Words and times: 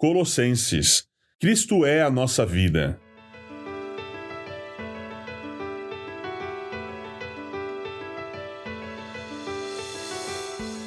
Colossenses. 0.00 1.04
Cristo 1.38 1.84
é 1.84 2.00
a 2.00 2.08
nossa 2.08 2.46
vida. 2.46 2.98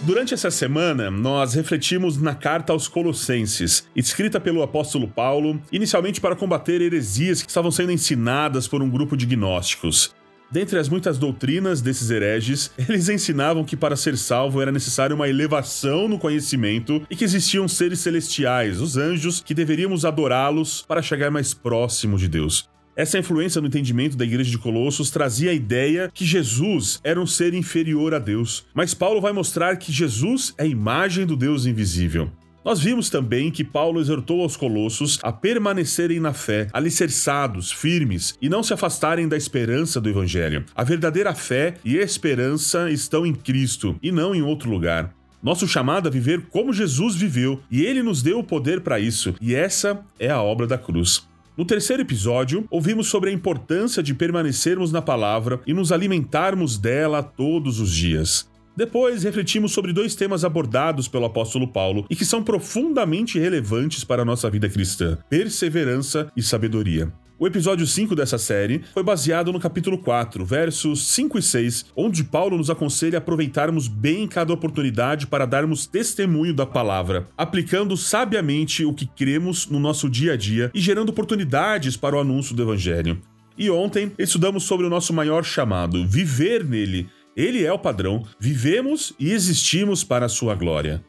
Durante 0.02 0.34
essa 0.34 0.50
semana, 0.50 1.12
nós 1.12 1.54
refletimos 1.54 2.18
na 2.18 2.34
carta 2.34 2.74
aos 2.74 2.88
Colossenses, 2.88 3.88
escrita 3.96 4.42
pelo 4.42 4.64
apóstolo 4.64 5.08
Paulo, 5.08 5.62
inicialmente 5.72 6.20
para 6.20 6.36
combater 6.36 6.82
heresias 6.82 7.44
que 7.44 7.50
estavam 7.50 7.70
sendo 7.70 7.92
ensinadas 7.92 8.68
por 8.68 8.82
um 8.82 8.90
grupo 8.90 9.16
de 9.16 9.28
gnósticos. 9.28 10.16
Dentre 10.54 10.78
as 10.78 10.88
muitas 10.88 11.18
doutrinas 11.18 11.82
desses 11.82 12.12
hereges, 12.12 12.70
eles 12.78 13.10
ensinavam 13.10 13.64
que 13.64 13.76
para 13.76 13.96
ser 13.96 14.16
salvo 14.16 14.62
era 14.62 14.72
necessário 14.72 15.16
uma 15.16 15.28
elevação 15.28 16.08
no 16.08 16.20
conhecimento 16.20 17.02
e 17.10 17.16
que 17.16 17.24
existiam 17.24 17.68
seres 17.68 18.02
celestiais, 18.02 18.80
os 18.80 18.96
anjos, 18.96 19.42
que 19.44 19.56
deveríamos 19.56 20.06
adorá-los 20.06 20.86
para 20.88 21.02
chegar 21.02 21.32
mais 21.32 21.56
próximo 21.56 22.20
de 22.20 22.28
Deus. 22.28 22.70
Essa 22.96 23.18
influência 23.18 23.60
no 23.60 23.66
entendimento 23.66 24.16
da 24.16 24.24
igreja 24.24 24.52
de 24.52 24.60
Colossos 24.60 25.10
trazia 25.10 25.50
a 25.50 25.56
ideia 25.56 26.12
que 26.14 26.24
Jesus 26.24 27.02
era 27.04 27.20
um 27.20 27.26
ser 27.26 27.56
inferior 27.56 28.14
a 28.14 28.20
Deus. 28.20 28.64
Mas 28.76 28.94
Paulo 28.94 29.20
vai 29.20 29.34
mostrar 29.34 29.78
que 29.78 29.92
Jesus 29.92 30.54
é 30.60 30.62
a 30.62 30.68
imagem 30.68 31.26
do 31.26 31.36
Deus 31.36 31.66
invisível. 31.66 32.32
Nós 32.64 32.80
vimos 32.80 33.10
também 33.10 33.52
que 33.52 33.64
Paulo 33.64 34.00
exortou 34.00 34.42
aos 34.42 34.56
colossos 34.56 35.20
a 35.22 35.34
permanecerem 35.34 36.20
na 36.20 36.32
fé, 36.32 36.68
alicerçados, 36.72 37.72
firmes 37.72 38.38
e 38.42 38.48
não 38.48 38.64
se 38.64 38.74
afastarem 38.74 39.28
da 39.28 39.36
esperança 39.36 40.00
do 40.00 40.10
evangelho. 40.10 40.64
A 40.74 40.84
verdadeira 40.84 41.36
fé 41.36 41.76
e 41.84 41.98
esperança 41.98 42.90
estão 42.90 43.26
em 43.26 43.34
Cristo 43.34 43.98
e 44.02 44.12
não 44.12 44.34
em 44.34 44.42
outro 44.42 44.70
lugar. 44.70 45.14
Nosso 45.44 45.68
chamado 45.68 46.08
a 46.08 46.12
viver 46.12 46.44
como 46.50 46.72
Jesus 46.72 47.16
viveu, 47.16 47.62
e 47.70 47.84
ele 47.84 48.02
nos 48.02 48.24
deu 48.24 48.40
o 48.40 48.44
poder 48.46 48.80
para 48.80 48.98
isso, 48.98 49.36
e 49.42 49.54
essa 49.54 50.00
é 50.18 50.30
a 50.30 50.42
obra 50.42 50.66
da 50.66 50.78
cruz. 50.78 51.28
No 51.58 51.66
terceiro 51.66 52.02
episódio, 52.02 52.66
ouvimos 52.72 53.10
sobre 53.10 53.30
a 53.30 53.34
importância 53.34 54.02
de 54.02 54.14
permanecermos 54.14 54.90
na 54.90 55.02
palavra 55.02 55.60
e 55.68 55.74
nos 55.74 55.92
alimentarmos 55.92 56.78
dela 56.78 57.22
todos 57.22 57.82
os 57.82 57.92
dias. 57.92 58.48
Depois, 58.76 59.24
refletimos 59.24 59.72
sobre 59.72 59.94
dois 59.94 60.16
temas 60.16 60.44
abordados 60.44 61.08
pelo 61.08 61.26
apóstolo 61.26 61.68
Paulo 61.68 62.06
e 62.10 62.16
que 62.16 62.26
são 62.26 62.44
profundamente 62.44 63.38
relevantes 63.38 64.04
para 64.04 64.24
a 64.24 64.26
nossa 64.26 64.50
vida 64.50 64.68
cristã: 64.68 65.18
perseverança 65.30 66.32
e 66.36 66.42
sabedoria. 66.42 67.14
O 67.38 67.48
episódio 67.48 67.86
5 67.86 68.16
dessa 68.16 68.38
série 68.38 68.84
foi 68.94 69.04
baseado 69.04 69.52
no 69.52 69.60
capítulo 69.60 69.98
4, 69.98 70.46
versos 70.46 71.08
5 71.08 71.38
e 71.38 71.42
6, 71.42 71.86
onde 71.96 72.24
Paulo 72.24 72.58
nos 72.58 72.70
aconselha 72.70 73.18
a 73.18 73.20
aproveitarmos 73.20 73.88
bem 73.88 74.28
cada 74.28 74.54
oportunidade 74.54 75.28
para 75.28 75.46
darmos 75.46 75.86
testemunho 75.86 76.54
da 76.54 76.66
palavra, 76.66 77.28
aplicando 77.38 77.98
sabiamente 77.98 78.86
o 78.86 78.94
que 78.94 79.06
cremos 79.06 79.68
no 79.68 79.80
nosso 79.80 80.10
dia 80.10 80.34
a 80.34 80.38
dia 80.38 80.72
e 80.74 80.80
gerando 80.80 81.10
oportunidades 81.10 81.98
para 81.98 82.16
o 82.16 82.20
anúncio 82.20 82.56
do 82.56 82.62
evangelho. 82.62 83.20
E 83.58 83.70
ontem 83.70 84.12
estudamos 84.18 84.64
sobre 84.64 84.86
o 84.86 84.90
nosso 84.90 85.12
maior 85.14 85.44
chamado, 85.44 86.08
viver 86.08 86.64
nele. 86.64 87.10
Ele 87.36 87.66
é 87.66 87.74
o 87.74 87.80
padrão, 87.80 88.24
vivemos 88.40 89.14
e 89.20 89.32
existimos 89.32 90.04
para 90.04 90.28
a 90.28 90.30
sua 90.30 90.54
glória. 90.54 91.04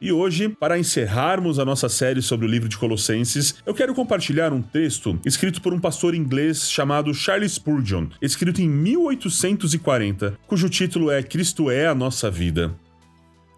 E 0.00 0.12
hoje, 0.12 0.48
para 0.48 0.78
encerrarmos 0.78 1.58
a 1.58 1.64
nossa 1.64 1.88
série 1.88 2.20
sobre 2.20 2.46
o 2.46 2.48
livro 2.48 2.68
de 2.68 2.76
Colossenses, 2.76 3.56
eu 3.64 3.74
quero 3.74 3.94
compartilhar 3.94 4.52
um 4.52 4.60
texto 4.60 5.18
escrito 5.24 5.60
por 5.62 5.72
um 5.72 5.80
pastor 5.80 6.14
inglês 6.14 6.70
chamado 6.70 7.12
Charles 7.14 7.52
Spurgeon, 7.52 8.08
escrito 8.20 8.60
em 8.60 8.68
1840, 8.68 10.38
cujo 10.46 10.68
título 10.68 11.10
é 11.10 11.22
Cristo 11.22 11.70
é 11.70 11.86
a 11.86 11.94
nossa 11.94 12.30
vida. 12.30 12.74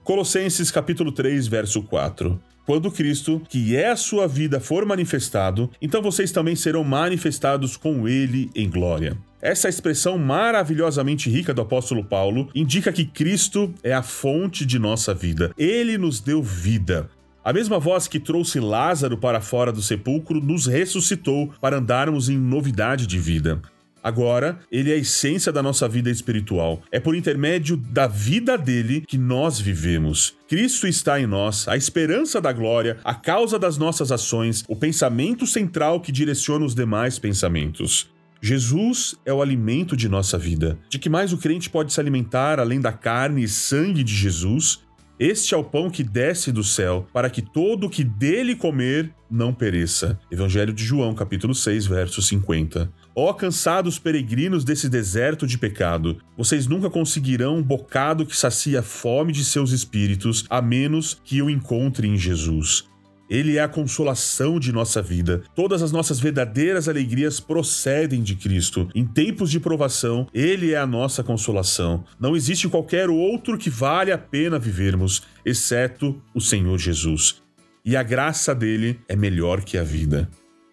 Colossenses 0.05 0.70
capítulo 0.70 1.12
3, 1.12 1.47
verso 1.48 1.83
4. 1.83 2.41
Quando 2.64 2.91
Cristo, 2.91 3.42
que 3.48 3.77
é 3.77 3.89
a 3.89 3.97
sua 3.97 4.29
vida, 4.29 4.61
for 4.61 4.86
manifestado, 4.86 5.70
então 5.83 6.01
vocês 6.01 6.31
também 6.31 6.55
serão 6.55 6.84
manifestados 6.84 7.77
com 7.77 8.09
ele 8.09 8.48
em 8.55 8.70
glória. 8.70 9.17
Essa 9.41 9.69
expressão 9.69 10.19
maravilhosamente 10.19 11.31
rica 11.31 11.55
do 11.55 11.62
apóstolo 11.62 12.05
Paulo 12.05 12.51
indica 12.55 12.92
que 12.92 13.05
Cristo 13.05 13.73
é 13.85 13.92
a 13.92 14.02
fonte 14.02 14.67
de 14.67 14.79
nossa 14.79 15.14
vida. 15.14 15.52
Ele 15.57 15.96
nos 15.96 16.18
deu 16.18 16.42
vida. 16.42 17.08
A 17.45 17.52
mesma 17.52 17.79
voz 17.79 18.08
que 18.08 18.18
trouxe 18.18 18.58
Lázaro 18.58 19.17
para 19.17 19.40
fora 19.40 19.73
do 19.73 19.80
sepulcro 19.80 20.40
nos 20.40 20.67
ressuscitou 20.67 21.52
para 21.61 21.79
andarmos 21.79 22.29
em 22.29 22.36
novidade 22.36 23.07
de 23.07 23.18
vida. 23.18 23.62
Agora, 24.02 24.58
ele 24.70 24.90
é 24.90 24.95
a 24.95 24.98
essência 24.98 25.52
da 25.52 25.62
nossa 25.62 25.89
vida 25.89 26.11
espiritual. 26.11 26.83
É 26.91 26.98
por 26.98 27.14
intermédio 27.14 27.77
da 27.77 28.07
vida 28.07 28.57
dele 28.57 29.05
que 29.07 29.18
nós 29.18 29.61
vivemos. 29.61 30.36
Cristo 30.48 30.86
está 30.86 31.20
em 31.20 31.27
nós, 31.27 31.67
a 31.68 31.77
esperança 31.77 32.41
da 32.41 32.52
glória, 32.52 32.98
a 33.05 33.14
causa 33.14 33.58
das 33.58 33.79
nossas 33.79 34.11
ações, 34.11 34.64
o 34.68 34.77
pensamento 34.77 35.46
central 35.46 36.01
que 36.01 36.12
direciona 36.12 36.64
os 36.64 36.74
demais 36.74 37.18
pensamentos. 37.18 38.08
Jesus 38.40 39.16
é 39.26 39.32
o 39.32 39.42
alimento 39.42 39.96
de 39.96 40.08
nossa 40.08 40.38
vida. 40.38 40.78
De 40.88 40.98
que 40.98 41.08
mais 41.08 41.32
o 41.32 41.38
crente 41.38 41.68
pode 41.68 41.92
se 41.92 42.00
alimentar 42.00 42.60
além 42.60 42.80
da 42.80 42.92
carne 42.92 43.42
e 43.42 43.48
sangue 43.48 44.04
de 44.04 44.14
Jesus? 44.14 44.80
Este 45.18 45.52
é 45.52 45.56
o 45.56 45.64
pão 45.64 45.90
que 45.90 46.04
desce 46.04 46.52
do 46.52 46.62
céu, 46.62 47.08
para 47.12 47.28
que 47.28 47.42
todo 47.42 47.86
o 47.86 47.90
que 47.90 48.04
dele 48.04 48.54
comer 48.54 49.12
não 49.28 49.52
pereça. 49.52 50.16
Evangelho 50.30 50.72
de 50.72 50.84
João, 50.84 51.12
capítulo 51.12 51.52
6, 51.52 51.86
verso 51.86 52.22
50. 52.22 52.88
Ó 53.16 53.32
cansados 53.32 53.98
peregrinos 53.98 54.62
desse 54.62 54.88
deserto 54.88 55.44
de 55.44 55.58
pecado, 55.58 56.18
vocês 56.36 56.68
nunca 56.68 56.88
conseguirão 56.88 57.56
um 57.56 57.62
bocado 57.62 58.24
que 58.24 58.36
sacia 58.36 58.78
a 58.78 58.82
fome 58.82 59.32
de 59.32 59.44
seus 59.44 59.72
espíritos, 59.72 60.44
a 60.48 60.62
menos 60.62 61.20
que 61.24 61.42
o 61.42 61.50
encontrem 61.50 62.14
em 62.14 62.16
Jesus. 62.16 62.88
Ele 63.28 63.56
é 63.56 63.62
a 63.62 63.68
consolação 63.68 64.58
de 64.58 64.72
nossa 64.72 65.02
vida. 65.02 65.42
Todas 65.55 65.83
as 65.83 65.92
nossas 65.92 66.18
verdadeiras 66.18 66.89
alegrias 66.89 67.40
procedem 67.40 68.22
de 68.22 68.34
Cristo. 68.34 68.89
Em 68.94 69.05
tempos 69.05 69.50
de 69.50 69.61
provação, 69.61 70.27
Ele 70.33 70.72
é 70.72 70.78
a 70.78 70.86
nossa 70.86 71.22
consolação. 71.22 72.05
Não 72.18 72.36
existe 72.36 72.68
qualquer 72.68 73.11
outro 73.11 73.58
que 73.58 73.70
vale 73.70 74.12
a 74.12 74.18
pena 74.18 74.58
vivermos, 74.58 75.22
exceto 75.44 76.20
o 76.34 76.40
Senhor 76.40 76.78
Jesus. 76.78 77.42
E 77.84 77.96
a 77.96 78.02
graça 78.02 78.55
dele 78.55 79.00
é 79.08 79.17
melhor 79.17 79.62
que 79.62 79.78
a 79.78 79.83
vida. 79.83 80.28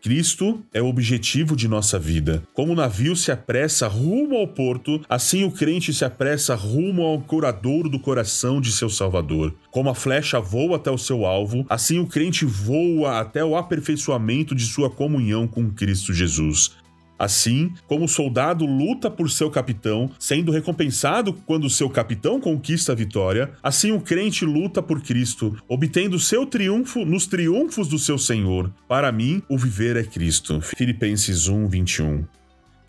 Cristo 0.06 0.64
é 0.72 0.80
o 0.80 0.86
objetivo 0.86 1.56
de 1.56 1.68
nossa 1.68 1.98
vida. 1.98 2.44
Como 2.54 2.74
o 2.74 2.76
navio 2.76 3.16
se 3.16 3.32
apressa 3.32 3.88
rumo 3.88 4.36
ao 4.36 4.48
porto, 4.48 5.04
assim 5.10 5.44
o 5.44 5.50
crente 5.50 5.92
se 5.92 6.06
apressa 6.06 6.54
rumo 6.54 7.02
ao 7.02 7.20
curadouro 7.20 7.90
do 7.90 7.98
coração 7.98 8.62
de 8.62 8.72
seu 8.72 8.88
Salvador. 8.88 9.56
Como 9.72 9.90
a 9.90 9.96
flecha 9.96 10.40
voa 10.40 10.76
até 10.76 10.92
o 10.92 10.98
seu 11.00 11.26
alvo, 11.26 11.66
assim 11.68 11.98
o 11.98 12.06
crente 12.06 12.46
voa 12.46 13.20
até 13.20 13.44
o 13.44 13.58
aperfeiçoamento 13.58 14.54
de 14.54 14.66
sua 14.66 14.92
comunhão 14.92 15.48
com 15.48 15.72
Cristo 15.72 16.14
Jesus. 16.14 16.76
Assim, 17.18 17.72
como 17.88 18.06
o 18.06 18.10
soldado 18.10 18.66
luta 18.66 19.10
por 19.10 19.30
seu 19.30 19.50
capitão, 19.50 20.12
sendo 20.20 20.52
recompensado 20.52 21.34
quando 21.34 21.70
seu 21.70 21.90
capitão 21.90 22.42
conquista 22.42 22.92
a 22.92 22.96
vitória, 22.96 23.52
assim 23.64 23.92
o 23.92 24.02
crente 24.02 24.46
luta 24.46 24.82
por 24.82 25.02
Cristo, 25.02 25.58
obtendo 25.68 26.20
seu 26.20 26.46
triunfo 26.46 27.06
nos 27.06 27.26
triunfos 27.26 27.88
do 27.88 27.98
seu 27.98 28.18
Senhor. 28.18 28.72
Para 28.88 29.12
mim, 29.12 29.42
o 29.50 29.58
viver 29.58 29.96
é 29.96 30.04
Cristo. 30.04 30.60
Filipenses 30.62 31.48
1, 31.48 31.68
21. 31.68 32.26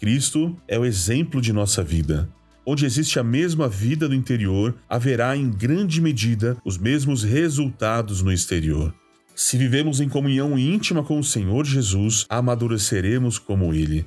Cristo 0.01 0.57
é 0.67 0.79
o 0.79 0.85
exemplo 0.85 1.41
de 1.41 1.53
nossa 1.53 1.83
vida. 1.83 2.29
Onde 2.69 2.85
existe 2.85 3.21
a 3.21 3.23
mesma 3.23 3.69
vida 3.69 4.09
no 4.09 4.15
interior, 4.15 4.75
haverá 4.89 5.37
em 5.37 5.49
grande 5.49 6.01
medida 6.01 6.57
os 6.65 6.77
mesmos 6.77 7.23
resultados 7.23 8.23
no 8.23 8.33
exterior. 8.33 8.93
Se 9.37 9.57
vivemos 9.57 10.01
em 10.01 10.09
comunhão 10.09 10.59
íntima 10.59 11.03
com 11.03 11.19
o 11.19 11.25
Senhor 11.25 11.65
Jesus, 11.65 12.27
amadureceremos 12.29 13.39
como 13.39 13.73
Ele. 13.73 14.05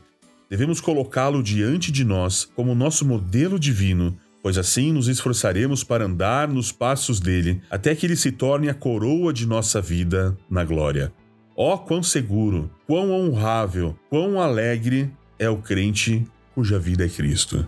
Devemos 0.49 0.81
colocá-lo 0.81 1.43
diante 1.43 1.91
de 1.91 2.03
nós 2.03 2.43
como 2.43 2.73
nosso 2.73 3.05
modelo 3.05 3.59
divino, 3.59 4.17
pois 4.41 4.57
assim 4.57 4.91
nos 4.91 5.07
esforçaremos 5.07 5.83
para 5.83 6.05
andar 6.05 6.47
nos 6.47 6.71
passos 6.71 7.19
dele, 7.19 7.61
até 7.69 7.93
que 7.93 8.07
ele 8.07 8.15
se 8.15 8.31
torne 8.31 8.67
a 8.67 8.73
coroa 8.73 9.31
de 9.31 9.45
nossa 9.45 9.79
vida 9.79 10.35
na 10.49 10.63
glória. 10.63 11.13
Ó, 11.55 11.75
oh, 11.75 11.77
quão 11.77 12.01
seguro, 12.01 12.71
quão 12.87 13.11
honrável, 13.11 13.95
quão 14.09 14.41
alegre 14.41 15.11
é 15.37 15.47
o 15.47 15.57
crente 15.57 16.25
cuja 16.55 16.79
vida 16.79 17.05
é 17.05 17.09
Cristo. 17.09 17.67